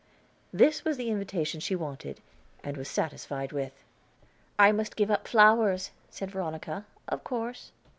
[0.51, 2.21] This was the invitation she wanted,
[2.63, 3.83] and was satisfied with.
[4.57, 7.71] "I must give up flowers," said Veronica, "of course."